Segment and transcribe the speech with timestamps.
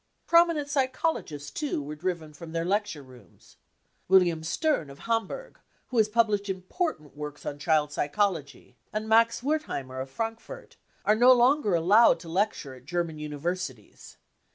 [0.25, 3.57] Prominent psychologists, too, were driven from their lecture rooms.
[4.07, 9.43] William Stern, of Hamburg, who has pub hshed important works on child psychology, and Max
[9.43, 10.75] Wertheimer, of Frankfurt,
[11.05, 14.17] are no longer allowed to lecture at German Universities.